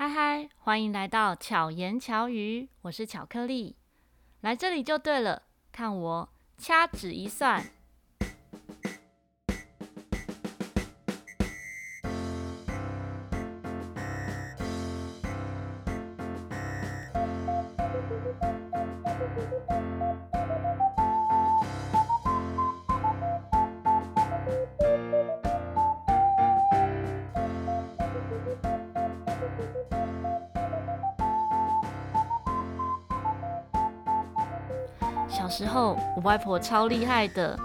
[0.00, 3.76] 嗨嗨，欢迎来到巧言巧语，我是巧克力，
[4.40, 7.62] 来这里就对了，看我掐指一算。
[35.88, 37.58] 我外婆超厉害的，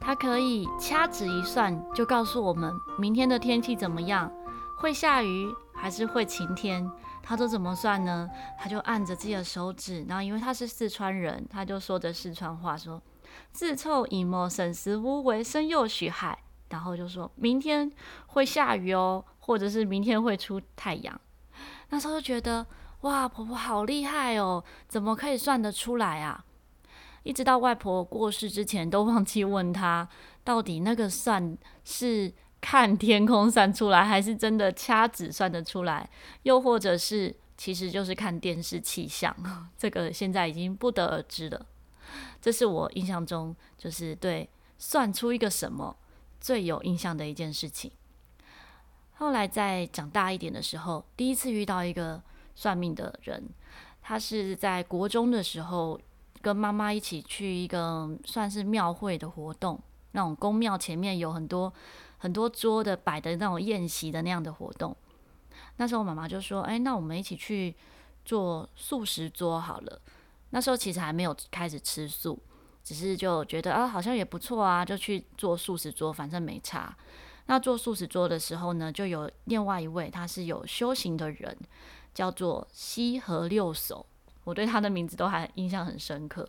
[0.00, 4.30] 她可以掐指一算就告诉我们明天的天气怎么样，
[4.78, 6.90] 会下雨还是会晴天，
[7.22, 8.28] 她都怎么算呢？
[8.58, 13.02] 她就按着自己的手指，然后因为她是四川人，她就说着四川话说
[13.52, 16.38] ：“自臭以莫生死无为生又许海”，
[16.70, 17.90] 然后就说明天
[18.28, 21.20] 会下雨哦，或者是明天会出太阳。
[21.90, 22.66] 那时候就觉得
[23.02, 26.44] 哇，婆婆好厉害哦，怎么可以算得出来啊？
[27.22, 30.08] 一直到外婆过世之前，都忘记问她，
[30.42, 32.32] 到底那个算是
[32.62, 36.08] 看天空算出来，还是真的掐指算得出来？
[36.44, 39.36] 又或者是其实就是看电视气象？
[39.76, 41.66] 这个现在已经不得而知了。
[42.40, 44.48] 这是我印象中就是对
[44.78, 45.94] 算出一个什么
[46.40, 47.92] 最有印象的一件事情。
[49.12, 52.22] 后来在长大一点的时候，第一次遇到一个
[52.54, 53.50] 算命的人，
[54.00, 56.00] 他是在国中的时候。
[56.42, 59.78] 跟妈妈一起去一个算是庙会的活动，
[60.12, 61.72] 那种宫庙前面有很多
[62.18, 64.96] 很多桌的摆的那种宴席的那样的活动。
[65.76, 67.74] 那时候妈妈就说：“哎，那我们一起去
[68.24, 70.00] 做素食桌好了。”
[70.50, 72.38] 那时候其实还没有开始吃素，
[72.82, 76.96] 只是就觉得啊，好像也不错啊，就去做素食桌，反正没差。
[77.46, 81.56] 那做素食桌的时候呢，就有另外一位他是有修行的人，
[82.12, 84.04] 叫做西河六叟。
[84.50, 86.48] 我对他的名字都还印象很深刻，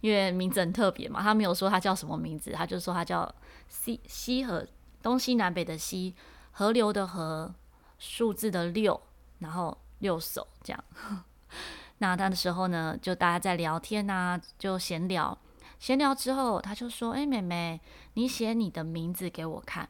[0.00, 1.22] 因为名字很特别嘛。
[1.22, 3.32] 他没有说他叫什么名字，他就说他叫
[3.68, 4.66] 西西河，
[5.00, 6.16] 东西南北的西，
[6.50, 7.54] 河流的河，
[8.00, 9.00] 数字的六，
[9.38, 10.84] 然后六手这样。
[11.98, 15.38] 那他的时候呢，就大家在聊天啊，就闲聊。
[15.78, 17.80] 闲聊之后，他就说：“哎，妹妹，
[18.14, 19.88] 你写你的名字给我看。”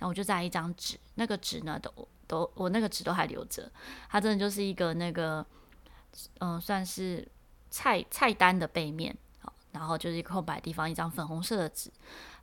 [0.00, 1.90] 那我就在一张纸，那个纸呢，都
[2.26, 3.72] 都我那个纸都还留着。
[4.10, 5.46] 他真的就是一个那个。
[6.38, 7.26] 嗯，算是
[7.70, 11.90] 菜菜单的背面，好，然后就是一个空白地方，一张粉红色的纸，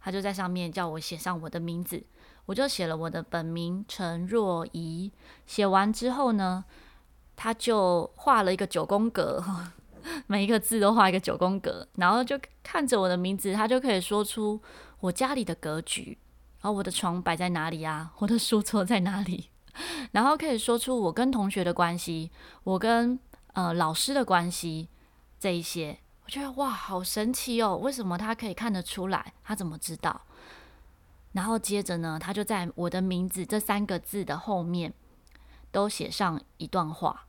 [0.02, 2.04] 他就在上面叫我写上我的名字，
[2.46, 5.12] 我就写了我的本名陈若仪。
[5.48, 6.66] 写完之后呢，
[7.36, 9.44] 他就画了一个九宫格，
[10.28, 14.62] 每一个字都画一个九宫格，然后就看着我的名字，他就可以说出
[15.00, 16.18] 我家里的格局，
[16.62, 19.50] 然后我的床摆在哪里啊，我的书桌在哪里，
[20.12, 22.30] 然后可以说出我跟同学的关系，
[22.64, 23.20] 我跟。
[23.54, 24.90] 呃，老师的关系
[25.40, 27.78] 这一些，我觉得哇，好神奇哦！
[27.78, 29.34] 为什么他可以看得出来？
[29.44, 30.22] 他怎么知道？
[31.34, 34.94] 然后接着呢，他就在我的名字这三个字的后面
[35.72, 37.28] 都写上一段话，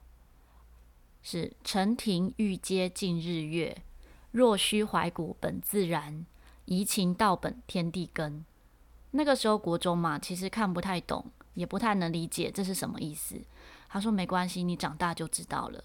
[1.22, 3.82] 是“陈庭玉阶近日月，
[4.30, 6.24] 若虚怀古本自然，
[6.64, 8.44] 移情道本天地根”。
[9.12, 13.40] 那个时候国中嘛，其实看不太懂，也不太能理解这是什么意思。
[13.88, 15.84] 他说：“没关系，你长大就知道了。”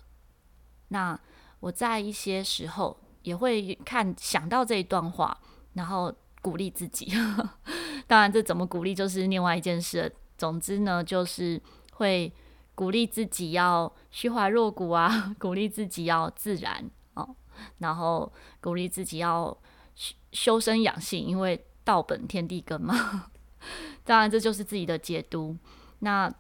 [0.90, 1.20] 那
[1.60, 5.38] 我在一些时候也会看想到这一段话，
[5.74, 7.12] 然后鼓励自己。
[8.08, 10.12] 当然，这怎么鼓励就是另外一件事。
[10.38, 11.62] 总之呢，就是
[11.94, 12.32] 会
[12.74, 17.36] 鼓励自己要虚怀若谷啊， 鼓励自己要自然哦，
[17.80, 19.56] 然后鼓励自己要
[19.96, 23.30] 修修身养性，因为道本天地根嘛。
[24.06, 25.58] 当然，这就是自己的解读。
[26.00, 26.34] 那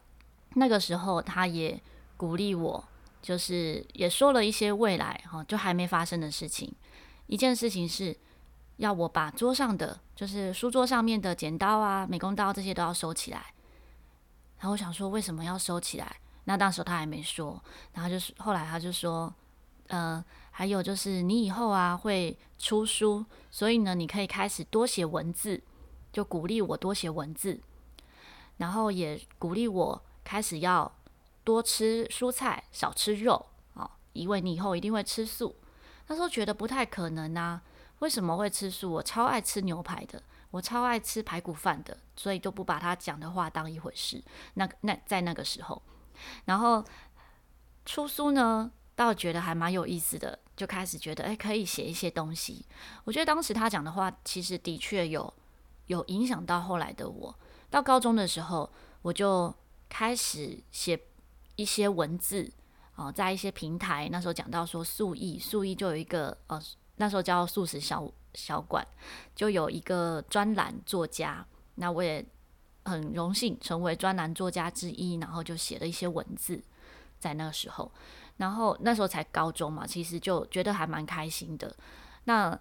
[0.56, 1.80] 那个时候，他也
[2.16, 2.84] 鼓励我。
[3.22, 6.74] 就是也说了一些未来哈，就还没发生的事情。
[7.28, 8.16] 一件事情是
[8.78, 13.53] 要我把桌上的，就是书桌上面的剪刀啊、美工刀这些都要收起来。
[14.57, 16.16] 然后我想说，为什么要收起来？
[16.46, 17.62] 那当时他还没说。
[17.94, 19.33] 然后就是后来他就说，
[19.88, 25.62] 呃，还有就是你以后啊会出书，所以呢你可以开始多写文字，
[26.12, 27.60] 就鼓励我多写文字，
[28.57, 30.92] 然后也鼓励我开始要。
[31.50, 33.44] 多吃蔬菜，少吃肉
[33.74, 33.90] 啊！
[34.13, 35.56] 因为你以后一定会吃素。
[36.06, 37.60] 那时候觉得不太可能啊，
[38.00, 38.92] 为什么会吃素？
[38.92, 44.24] 我超爱吃牛排的，我超爱吃排骨饭的，所以就不把他讲的话当一回事。
[44.54, 45.81] 那那在那个时候，
[46.46, 46.86] 然后
[47.84, 52.63] 出书呢，倒觉得还蛮有意思的，就开始觉得诶，可以写一些东西。
[53.06, 55.34] 我觉得当时他讲的话，其实的确有
[55.88, 57.36] 有影响到后来的我。
[57.72, 59.51] 到高中的时候，我就
[59.90, 61.00] 开始写。
[61.60, 62.50] 一些文字
[62.96, 66.58] 哦，在一些平台，那时候讲到说素艺，素艺就有一个呃，
[66.96, 68.86] 那时候叫素食小小馆，
[69.36, 71.46] 就有一个专栏作家，
[71.76, 72.26] 那我也
[72.86, 76.64] 很荣幸成为专栏作家之一，然后就写了一些文字，
[77.20, 77.92] 在那个时候，
[78.38, 81.76] 然后那时候才高中嘛，其实就觉得还蛮开心的。
[82.24, 82.58] 那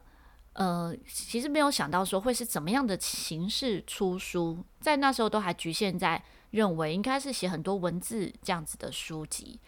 [0.54, 9.60] 呃，其实没有想到说会是怎么样的形式出书，在那时候都还局限在认为应该是写很多文字这样子的书籍。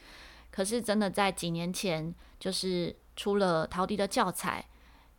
[0.51, 4.67] 可是真的在几年前，就是出了陶迪的教材，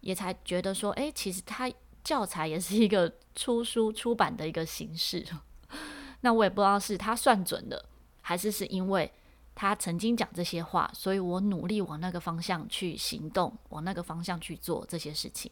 [0.02, 1.72] 也才觉得说，哎，其实它
[2.04, 5.26] 教材也是一个出书出版的一个形式。
[6.22, 7.86] 那我也不知道是他算准的，
[8.22, 9.12] 还是是因为
[9.56, 15.52] 他曾经讲这些话，所以我努力往那个方向去行动，往那个方向去做这些事情。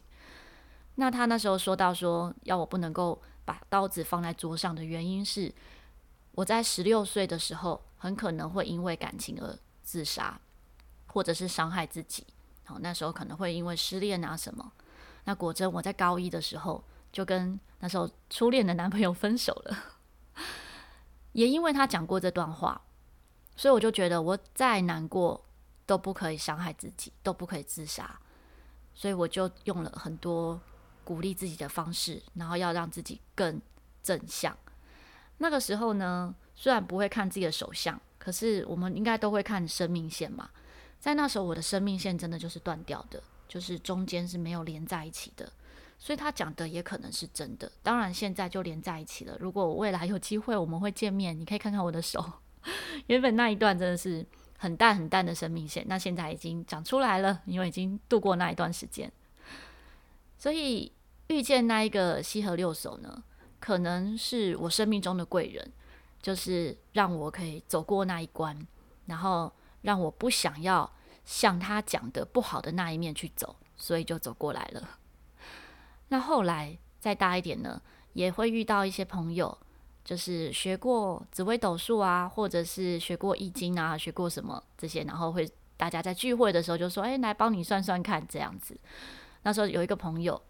[0.96, 5.52] 那他那时候说到说要我不能够把刀子放在桌上的原因是，
[6.32, 10.40] 我在十六岁的时候很可能会因为感情而自杀，
[11.06, 12.26] 或者是伤害自己。
[12.64, 14.72] 好，那时候可能会因为失恋啊什么。
[15.24, 16.82] 那果真我在高一的时候
[17.12, 19.76] 就跟那时候初恋的男朋友分手了，
[21.32, 22.80] 也因为他讲过这段话，
[23.56, 25.44] 所以我就觉得我再难过
[25.86, 28.18] 都不可以伤害自己，都不可以自杀。
[28.94, 30.60] 所以我就用了很多。
[31.02, 33.60] 鼓励自己的方式，然后要让自己更
[34.00, 34.56] 正向。
[35.42, 40.50] 那个时候呢，虽然不会看自己的手相，可是我们应该都会看生命线嘛。
[40.98, 45.50] 在那时候，我的生命线真的就是断掉的，就是中间是没有连在一起的。
[45.98, 47.72] 所以他讲的也可能是真的。
[47.82, 49.34] 当然，现在就连在一起了。
[49.40, 52.22] 如果未来有机会，我们会见面，你可以看看我的手。
[53.08, 54.24] 原本那一段真的是
[54.58, 59.10] 很淡很淡的生命线，那现在已经长出来了，因为已经度过那一段时间，
[60.36, 60.92] 所以。
[61.30, 63.22] 遇见那一个西河六手呢，
[63.60, 65.72] 可能是我生命中的贵人，
[66.22, 68.58] 就是让我可以走过那一关，
[69.04, 69.52] 然后
[69.82, 70.90] 让我不想要
[71.26, 74.98] 向他讲的不好的那一面去走，所以就走过来了。
[76.08, 77.80] 那后来再大一点呢，
[78.14, 79.56] 也会遇到一些朋友，
[80.02, 85.46] 就是学过紫微斗数啊，或者是学过易经啊，学过什么这些，然后会
[85.76, 88.74] 大家在聚会的时候就说：“哎，来帮你算算看。”这样子。
[89.42, 90.40] 那时候有一个朋友。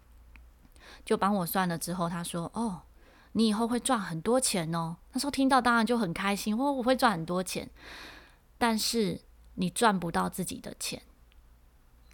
[1.04, 2.82] 就帮我算了之后，他说：“哦，
[3.32, 7.68] 你以后会赚很多钱哦。”那时候听到当然就很开心，哦，我会赚很多钱。
[8.58, 9.20] 但是
[9.54, 11.02] 你赚不到自己的钱，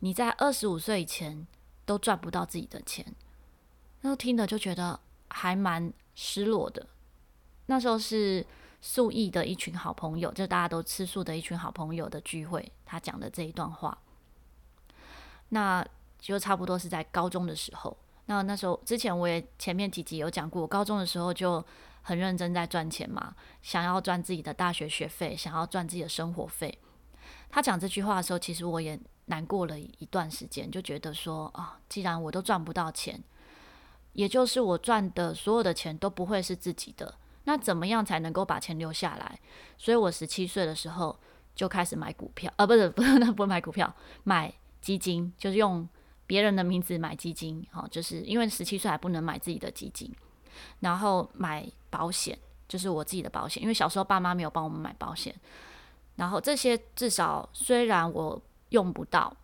[0.00, 1.46] 你在二十五岁以前
[1.84, 3.04] 都赚不到自己的钱。
[4.00, 6.86] 那时候听了就觉得还蛮失落的。
[7.66, 8.46] 那时候是
[8.80, 13.98] 素艺的一群好朋友，就大家都吃素的一群好朋友的聚会，他讲的这一段话，
[15.48, 15.84] 那
[16.20, 17.96] 就差不多是在高中的时候。
[18.26, 21.64] 那那时候之前我也前面几集有讲过，我高中的时候就
[22.02, 26.76] 很认真在赚钱嘛，想要赚自己的大学学费，想要赚自己的生活费。
[27.48, 33.22] 他讲这句话的时候，其实我也难过了一段时间，就觉得说啊，既然我都赚不到钱，
[34.12, 37.14] 也就是我赚的所有的钱都不会是自己的，
[37.44, 39.38] 那怎么样才能够把钱留下来？
[39.78, 41.16] 所以我十七岁的时候
[41.54, 43.94] 就开始买股票，啊，不是 不是，那不是买股票，
[44.24, 45.88] 买基金，就是用。
[46.26, 50.12] 别人的名字买基金，好，就是因为十七岁还不能买自己的基金，
[50.80, 52.36] 然后买保险，
[52.66, 55.32] 就是我自己的保险，因为小时候爸妈没有帮我们买保险，
[56.16, 59.34] 然后这些至少虽然我用不到，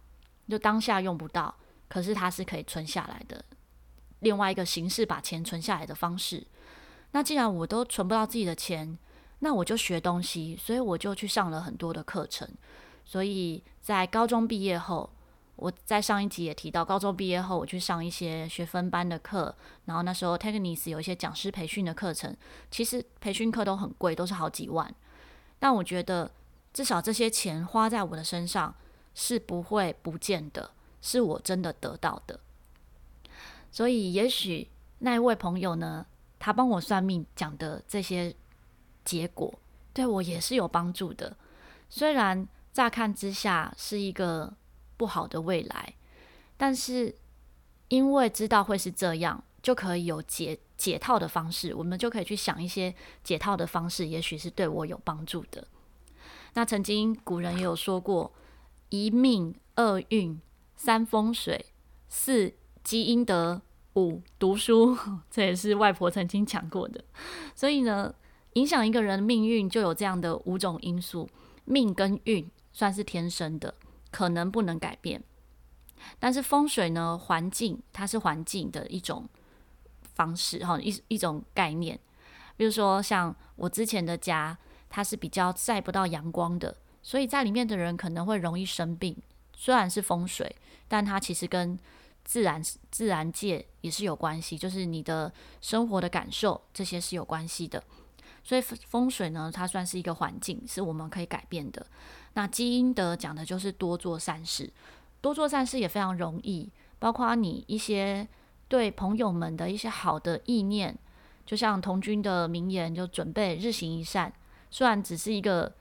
[0.49, 1.55] 就当下用不到，
[1.89, 3.45] 可是它是可以存下来的，
[4.19, 6.45] 另外一个形式把钱存下来的方式。
[7.13, 8.99] 那既然我都存不到自己的钱，
[9.39, 12.49] 那我就学东西，所以我就去上了很多的课程，
[13.05, 15.09] 所以在高中毕业后。
[15.63, 19.55] 我在上一集也提到，高中毕业后我去上一些学分班的课，
[19.85, 22.37] 然后那时候 t e c h n i s 有一些讲师培训的课程，
[22.69, 24.93] 其实培训课都很贵，都是好几万。
[25.61, 26.29] 但我觉得
[26.73, 28.75] 至少这些钱花在我的身上
[29.15, 32.41] 是不会不见的，是我真的得到的。
[33.71, 36.05] 所以也许那一位朋友呢，
[36.41, 38.35] 他帮我算命讲的这些
[39.05, 39.55] 结果，
[39.93, 41.37] 对我也是有帮助的。
[41.89, 44.53] 虽然乍看之下是一个。
[45.03, 45.95] 不好的未来，
[46.57, 47.13] 但是
[47.89, 51.75] 因为知道会是这样，就可以有解解套的方式。
[51.75, 52.95] 我们就可以去想一些
[53.25, 55.67] 解套的方式，也许是对我有帮助的。
[56.55, 58.33] 那曾经古人也有说过：
[58.91, 60.41] 一命二运
[60.77, 61.67] 三风水
[62.09, 62.55] 四
[62.85, 63.61] 积阴德
[63.95, 64.97] 五读书，
[65.29, 67.03] 这也是外婆曾经讲过的。
[67.57, 68.15] 所以呢，
[68.53, 71.29] 影响一个人命运就有这样的五种因素，
[71.65, 73.75] 命跟运算是天生的。
[74.13, 75.21] 可能不能改变，
[76.21, 77.19] 但是风水呢？
[77.19, 79.29] 环境它是环境的一种
[80.15, 81.99] 方式，哈，一一种概念。
[82.57, 84.57] 比如说，像我之前的家，
[84.91, 89.17] 它是比较晒不到阳光的，所以在里面的人可能会容易生病。
[89.57, 90.55] 虽然是风水，
[90.87, 91.79] 但它其实跟
[92.25, 97.83] 自然自然界也是有关系，就是你的生活的感受这些是有关系的。
[98.45, 101.87] 所以风水呢，它算是一个环境，是我们可以改变的。
[102.35, 104.71] 那积阴德讲的就是多做善事，
[105.21, 108.27] 多做善事也非常容易，包括你一些
[108.69, 110.97] 对朋友们的一些好的意念，
[111.45, 114.33] 就像童军的名言，就准备日行一善。
[114.71, 115.73] 虽然只是一个，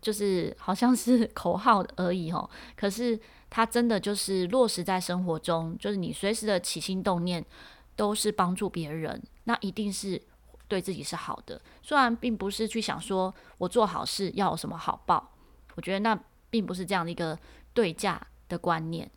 [0.00, 3.18] 就是好像是 口号而已哦，可是
[3.48, 7.44] 它真的就是落实在生活中，就是你随时的起心动念
[7.96, 10.22] 都是帮助别人，那一定是。
[10.70, 15.32] 对自己是好的，虽然并不是去想说我做好事要有什么好报，
[15.74, 16.18] 我觉得那
[16.50, 17.38] 并不是这样的一个
[17.72, 19.10] 对价的观念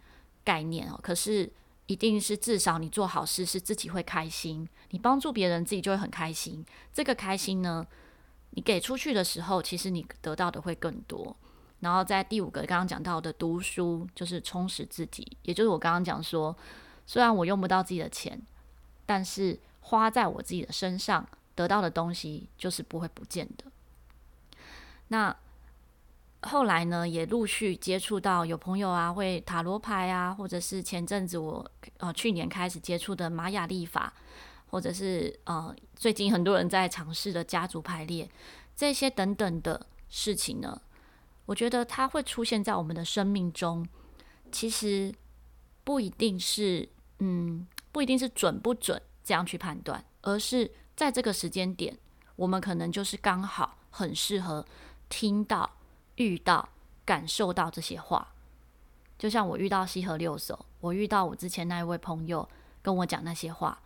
[0.44, 1.00] 概念哦。
[1.02, 1.52] 可是
[1.88, 6.66] 一定是至少你做好事是自己会开心，你帮助别人自己就会很开心。
[6.94, 7.86] 这个开心呢，
[8.52, 11.36] 你给出去的时候，其实你得到的会更多。
[11.80, 16.56] 然后在第五个刚刚讲到的读书，就是充实自己，也就是我刚刚讲说，
[17.06, 18.42] 虽然我用不到自己的钱，
[19.06, 21.28] 但是花在我自己的身上。
[21.56, 23.66] 得到的东西就是不会不见的。
[25.10, 25.36] 那
[26.44, 34.14] 后来呢，也陆续接触到有朋友啊，会塔罗牌啊，或者是前阵子我呃去年开始接触的玛雅历法，
[34.70, 38.30] 或者是呃最近很多人在尝试的家族排列，
[38.76, 40.82] 这些等等的事情呢，
[41.46, 43.88] 我觉得它会出现在我们的生命中，
[44.52, 45.14] 其实
[45.84, 46.88] 不一定是
[47.20, 50.72] 嗯，不一定是准不准这样去判断，而是。
[50.96, 51.98] 在这个时间点，
[52.36, 54.64] 我们可能就是刚好很适合
[55.10, 55.68] 听到、
[56.16, 56.70] 遇到、
[57.06, 58.28] 感受到这些话。
[59.18, 62.48] 就像我遇到西河六手，我遇到我之前那一位朋友
[62.82, 63.80] 跟我讲那些话，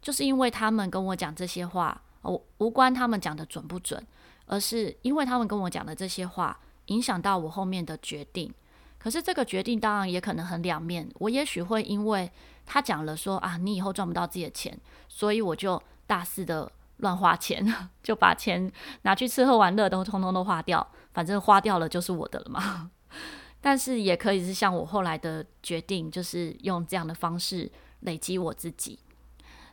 [0.00, 4.04] 就是因为他们跟我讲这些话，我无关他们讲的准不准，
[4.46, 8.52] 而是因为他们跟我讲的这些话，影响到我后面的决定。
[8.98, 12.30] 可是这个决定当然也可能很两面，我也许会因为
[12.64, 15.82] 他讲了说啊，你以后赚不到自己的钱，所以我就。
[16.10, 16.68] 大肆的
[17.00, 17.66] 乱花钱，
[18.02, 18.70] 就把钱
[19.02, 22.90] 拿去吃喝玩乐，都通通都花掉，反正花掉了就是我的了嘛。
[23.60, 28.98] 但是也可以是像我后来的决定，就是用这样的方式累积我自己。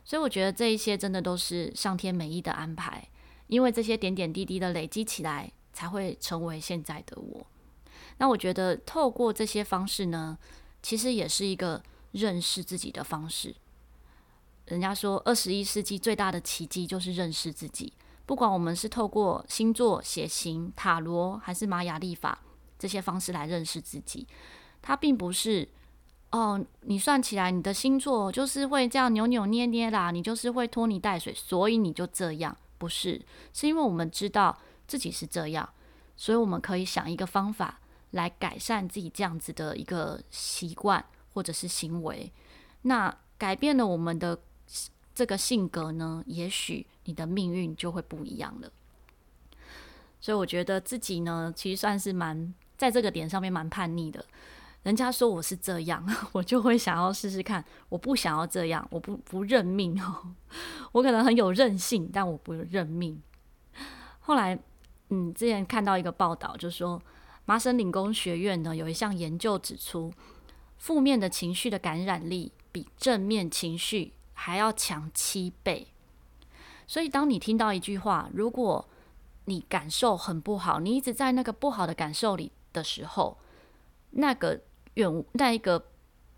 [0.04, 3.08] 所以我觉得这一些真的都是上天美意的安排，
[3.46, 7.46] 因为这些点点滴滴的累积起来，才会成为现在的我。
[8.18, 10.36] 那我觉得透过这些方式呢，
[10.82, 11.82] 其实也是一个
[12.12, 13.54] 认识自己的方式。
[14.68, 17.92] 人家说，二十一世纪最大的奇迹就是认识自己。
[18.26, 22.38] 不管我们是透过星座、血型、塔罗，还是玛雅历法
[22.78, 24.26] 这些方式来认识自己，
[24.82, 25.66] 它并不是
[26.32, 32.54] 哦，你算起来你的星座就是会这样扭扭捏捏啦，你就是会拖泥带水，所以你就这样。
[32.76, 34.54] 不是，是因为我们知道
[34.86, 35.66] 自己是这样，
[36.14, 42.30] 所以我们可以想一个方法来改善自己这样子的一个习惯或者是行为。
[42.82, 44.38] 那改变了我们的。
[45.18, 48.70] 这个性格呢，也许你的命运就会不一样了。
[50.20, 54.24] 所以我觉得自己呢，其实算是蛮在这个点上面蛮叛逆的。
[54.84, 57.64] 人家说我是这样， 我就会想要试试看。
[57.88, 60.36] 我不想要这样，我不不认命哦。
[60.92, 63.20] 我可能很有韧性，但我不认命。
[64.20, 64.56] 后来，
[65.08, 67.02] 嗯，之前看到一个报道，就说
[67.44, 70.12] 麻省理工学院呢有一项研究指出，
[70.76, 75.88] 负面的情绪的感染力比正面情绪还要强七倍，
[76.86, 78.88] 所以当你听到一句话，如果
[79.46, 83.36] 你感受很不好，你一直在那个不好的感受里的时候，
[84.10, 84.60] 那个
[84.94, 85.88] 远那一个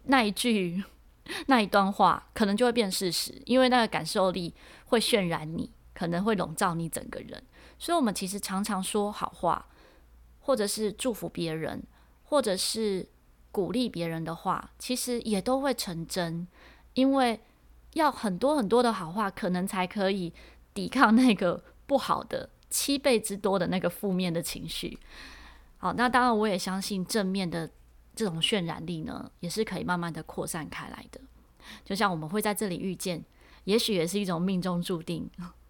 [0.05, 0.83] 那一句
[1.47, 4.55] 那一段话，可能就会变事实，因为那个感受力
[4.87, 7.43] 会渲染你，可能会笼罩你整个人。
[7.79, 9.67] 所以，我们其实常常说好话，
[10.41, 11.83] 或者是祝福别人，
[12.25, 13.07] 或者是
[13.53, 16.49] 鼓励别人的话，其实也都会成真，
[16.95, 17.39] 因为。
[17.95, 20.33] 要很多很多的好话，可能才可以
[20.73, 24.97] 抵抗那个不好的七倍之多的那个负面的情绪。
[25.79, 27.69] 好，那当然我也相信正面的
[28.15, 31.21] 这种渲染力呢，也是可以慢慢的扩散开来的。
[31.85, 33.25] 就像我们会在这里遇见，
[33.65, 35.29] 也许也是一种命中注定。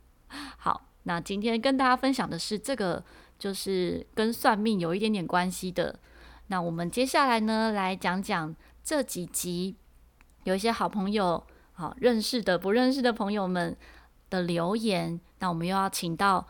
[0.58, 3.02] 好，那今天跟大家分享的是这个，
[3.38, 5.98] 就是跟算命有一点点关系的。
[6.48, 9.76] 那我们接下来呢，来讲讲这几集
[10.44, 11.42] 有一些好朋友。
[11.80, 13.74] 好，认识的、不认识的朋友们
[14.28, 16.46] 的留言，那我们又要请到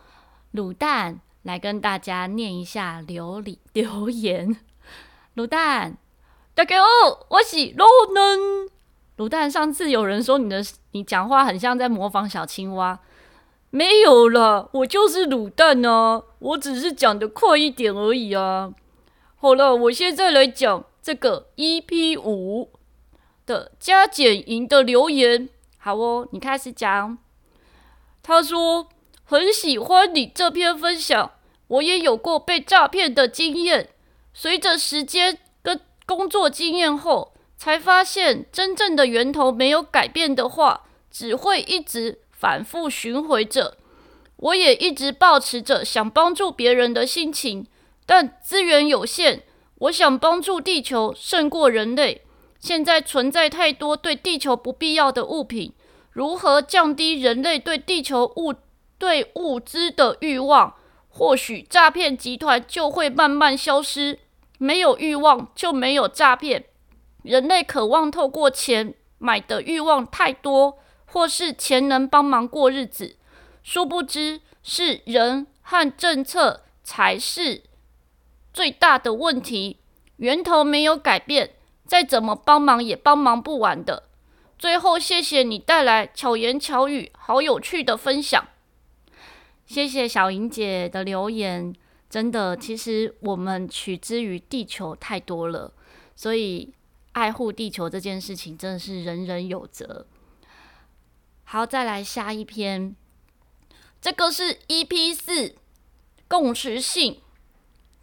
[0.54, 4.56] 卤蛋来跟大家念一下留理留言。
[5.36, 5.96] 卤蛋，
[6.52, 8.40] 大家好，我是卤蛋。
[9.18, 10.60] 卤蛋，上次有人说你的
[10.90, 12.98] 你讲话很像在模仿小青蛙，
[13.70, 18.74] 没有了，我就是卤蛋啊，我只是讲的快一点而已啊。
[19.36, 22.72] 好了，我现在来讲这个 EP 五
[23.50, 25.48] 的加减营的留言。
[25.78, 27.18] 好哦，你开始讲。
[28.22, 28.88] 他说
[29.24, 31.32] 很喜欢你这篇分享，
[31.66, 33.88] 我也有过被诈骗的经验。
[34.32, 42.20] 随着时间跟工作经验后，才发现真正的源头没有改变的话，只会一直。
[42.30, 43.76] 反复巡回着，
[44.36, 47.66] 我也一直抱持着想帮助别人的心情，
[48.06, 49.42] 但资源有限，
[49.80, 52.22] 我想帮助地球胜过人类。
[52.60, 55.72] 现在存在太多对地球不必要的物品，
[56.12, 58.54] 如何降低人类对地球物
[58.98, 60.76] 对物资的欲望？
[61.08, 64.20] 或许诈骗集团就会慢慢消失。
[64.58, 66.66] 没有欲望就没有诈骗。
[67.22, 70.78] 人类渴望透过钱买的欲望太多。
[71.12, 73.16] 或是钱能帮忙过日子，
[73.64, 77.64] 殊不知是人和政策才是
[78.52, 79.78] 最大的问题。
[80.18, 81.56] 源头没有改变，
[81.90, 84.04] 再怎么帮忙也帮忙不完的。
[84.56, 88.46] 最后，谢谢你带来巧言巧语，好有趣的分享。
[89.66, 91.74] 谢谢小莹姐的留言，
[92.08, 95.72] 真的，其实我们取之于地球太多了，
[96.14, 96.72] 所以
[97.10, 100.06] 爱护地球这件事情真的是人人有责。
[101.42, 102.94] 好，再来下一篇。
[104.00, 105.56] 这个是 EP 四
[106.28, 107.20] 共识性。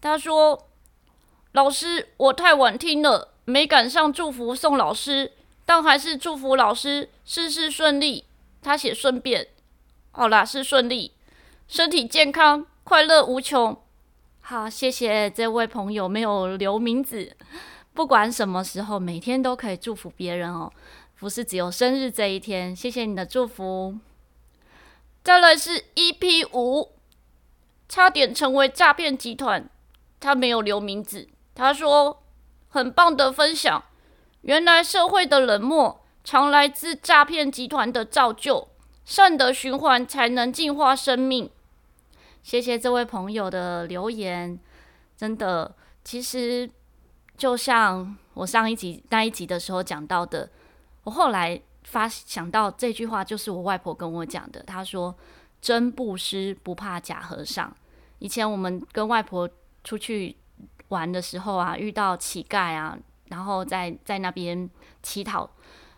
[0.01, 0.67] 他说
[1.53, 5.31] ：“老师，我太晚听了，没赶上祝福宋老师，
[5.65, 8.25] 但还是祝福老师事事顺利。”
[8.61, 9.47] 他写顺便，
[10.11, 11.13] 好啦，是顺利，
[11.69, 13.81] 身体健康，快乐无穷。
[14.41, 17.37] 好，谢谢这位朋友没有留名字。
[17.93, 20.69] 不管什么时候，每天都可以祝福别人哦。
[21.17, 23.95] 不是只有生日这一天，谢谢你的祝福。
[25.23, 26.91] 再来是 EP 五，
[27.87, 29.69] 差点成为诈骗集团，
[30.19, 31.29] 他没有留名字。
[31.55, 32.21] 他说
[32.77, 33.83] 很棒的分享，
[34.41, 38.67] 原来社会的冷漠常来自诈骗集团的造就，
[39.03, 41.49] 善的循环才能净化生命。
[42.43, 44.59] 谢谢这位朋友的留言，
[45.17, 45.73] 真的，
[46.03, 46.69] 其实
[47.35, 50.47] 就像我上一集那一集的时候讲到的。
[51.03, 54.61] 我后来发想到这句话，就是我外婆跟我讲的。
[54.63, 55.15] 她说
[55.59, 57.75] ：“真布施不怕假和尚。”
[58.19, 59.49] 以前我们跟外婆
[59.83, 60.35] 出去
[60.89, 64.69] 玩的时候啊，遇到乞丐啊，然后在在那边
[65.01, 65.49] 乞讨，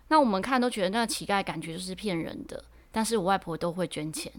[0.08, 2.64] 那我们看都觉得那个乞丐感觉就是骗人的。
[2.92, 4.32] 但是我外婆都会捐钱。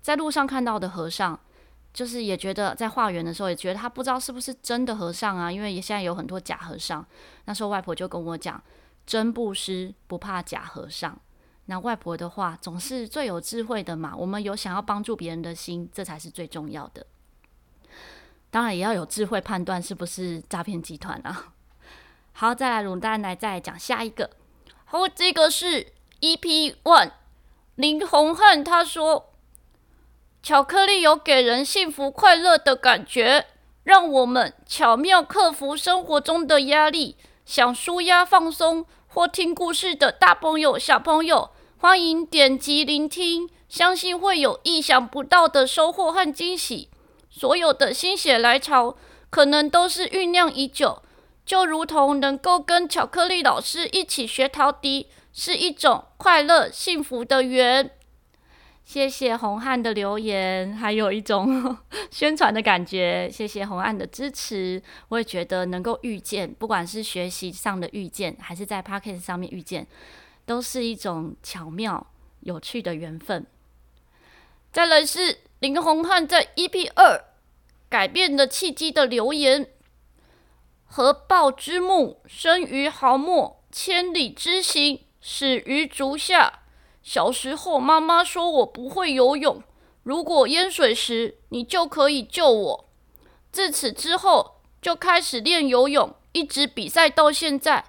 [0.00, 1.38] 在路上看到的和尚，
[1.92, 7.04] 就是也觉得在化缘的时候也觉得他不知道是不是真的和尚啊，因为也现在有很多假和尚。
[7.46, 8.62] 那时候外婆就跟我讲。
[9.06, 11.18] 真布施不怕假和尚。
[11.64, 14.14] 那外婆的话总是最有智慧的嘛。
[14.14, 17.06] 我们有想要帮助别人的心，这才是最重要的。
[18.50, 21.52] 当然也要有智慧判断是不是诈骗集团啊。
[22.32, 24.30] 好，再来卤蛋来再来讲下一个。
[24.84, 27.12] 好，这个是 EP One
[27.74, 29.32] 林宏汉他说，
[30.42, 33.46] 巧克力有给人幸福快乐的感觉，
[33.84, 38.86] 让我们巧妙克服生活中的压力，想舒压放松。
[39.10, 46.90] 或听故事的大朋友、小朋友，欢迎点击聆听，相信会有意想不到的收获和惊喜。
[47.38, 48.96] 所有的心血来潮，
[49.30, 51.00] 可能都是酝酿已久，
[51.46, 57.92] 就如同能够跟巧克力老师一起学陶笛，是一种快乐幸福的缘。
[58.84, 61.76] 谢谢洪汉的留言，还有一种
[62.10, 63.30] 宣传的感觉。
[63.30, 69.86] 谢谢洪汉的支持，我也觉得能够遇见，不管是学习上的遇见，还是在 Podcast 上面遇见，
[70.44, 72.04] 都是一种巧妙
[72.40, 73.46] 有趣的缘分。
[74.72, 77.24] 再来是林洪汉在 EP 二
[77.98, 79.72] 改变的契机的留言：
[80.84, 86.60] 合抱之木，生于毫末，千里之行，始于足下。
[87.02, 89.60] 小时候，妈妈说我不会游泳，
[90.04, 92.88] 如果淹水时，你就可以救我。
[93.50, 97.84] 自此之后，就开始练游泳，一直比赛到现在。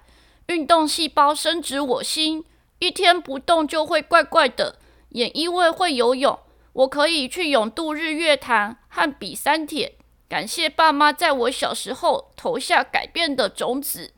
[0.48, 2.44] 运动细胞深植我心，
[2.80, 4.80] 一天不动就会怪怪的。
[5.10, 6.36] 也因为会游泳，
[6.72, 9.98] 我可以去泳渡日月潭和比三铁。
[10.30, 14.12] 感谢爸妈在我小时候投下改变的种子。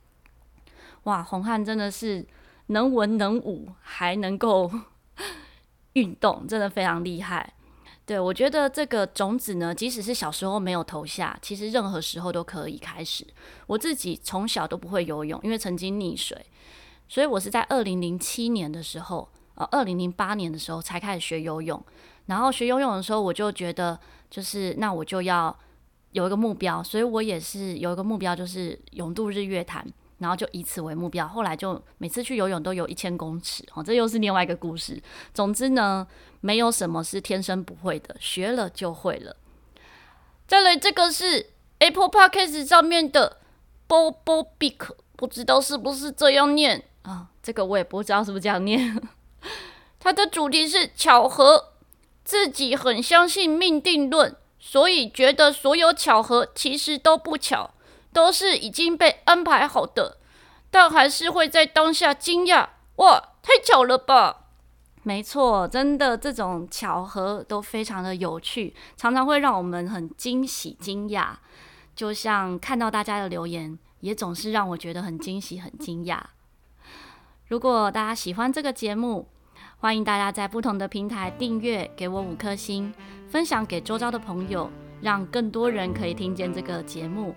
[1.04, 2.24] 哇，洪汉真的是
[2.66, 4.70] 能文能武，还能够。
[5.94, 7.52] 运动真的非常厉害，
[8.06, 13.26] 对，我觉得这个种子呢，即使是小时候没有投下，其实任何时候都可以开始。
[13.66, 16.46] 我自己从小都不会游泳，因为曾经溺水，
[17.08, 21.84] 所以我是在二零零七年的时候，呃，二零零八年的时候才开始学游泳。
[22.24, 25.54] 然后学游泳的时候，我就觉得就是那我就要
[26.12, 29.86] 有一个目标，所以我也是有一个目标，就是永渡日月潭，
[30.18, 31.26] 然后就以此为目标。
[31.26, 35.02] 后来就每次去游泳都有一千公尺，哦，这又是另外一个故事。
[35.34, 36.06] 总之呢，
[36.40, 39.36] 没有什么是天生不会的，学了就会了。
[40.46, 43.38] 再来，这个是 Apple Podcast 上面的
[43.88, 44.78] Bobo Big，
[45.16, 47.28] 不知道是不是这样念啊？
[47.42, 49.00] 这个我也不知道是不是这样念。
[49.98, 51.68] 它的主题是巧合。
[52.24, 57.74] 自己很相信命定论，所以觉得所有巧合其实都不巧，
[58.12, 60.18] 都是已经被安排好的，
[60.70, 64.44] 但还是会在当下惊讶，哇，太巧了吧！
[65.02, 71.30] 没错，真的这种巧合都非常的有趣，常常会让我们很惊喜、惊讶。
[71.96, 76.20] 就像看到大家的留言，也总是让我觉得很惊喜、很惊讶。
[77.48, 79.26] 如果大家喜欢这个节目，
[79.82, 82.94] 欢迎大家在不同的平台订阅，给我五颗星，
[83.28, 87.34] 分享给周遭的朋友，让更多人可以听见这个节目。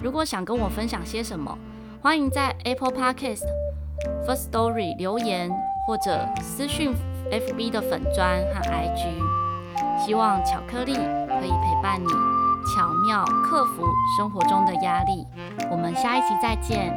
[0.00, 1.58] 如果想跟我分享些什么，
[2.00, 3.42] 欢迎在 Apple Podcast
[4.24, 5.50] First Story 留言，
[5.88, 6.94] 或者私讯
[7.32, 10.06] FB 的粉砖和 IG。
[10.06, 12.06] 希望巧克力可以陪伴你，
[12.76, 13.82] 巧妙克服
[14.16, 15.26] 生活中的压力。
[15.68, 16.94] 我们下一期再见。